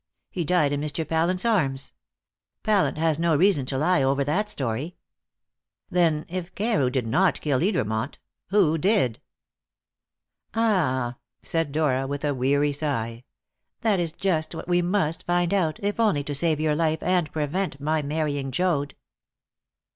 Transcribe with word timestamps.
He 0.31 0.43
died 0.43 0.73
in 0.73 0.81
Mr. 0.81 1.07
Pallant's 1.07 1.45
arms. 1.45 1.91
Pallant 2.63 2.97
has 2.97 3.19
no 3.19 3.35
reason 3.37 3.67
to 3.67 3.77
lie 3.77 4.01
over 4.01 4.23
that 4.23 4.49
story." 4.49 4.95
"Then, 5.91 6.25
if 6.27 6.55
Carew 6.55 6.89
did 6.89 7.05
not 7.05 7.39
kill 7.39 7.59
Edermont, 7.59 8.15
who 8.47 8.79
did?" 8.79 9.19
"Ah," 10.55 11.17
said 11.43 11.71
Dora 11.71 12.07
with 12.07 12.25
a 12.25 12.33
weary 12.33 12.71
sigh, 12.73 13.25
"that 13.81 13.99
is 13.99 14.13
just 14.13 14.55
what 14.55 14.67
we 14.67 14.81
must 14.81 15.27
find 15.27 15.53
out, 15.53 15.79
if 15.83 15.99
only 15.99 16.23
to 16.23 16.33
save 16.33 16.59
your 16.59 16.73
life 16.73 17.03
and 17.03 17.31
prevent 17.31 17.79
my 17.79 18.01
marrying 18.01 18.49
Joad." 18.49 18.95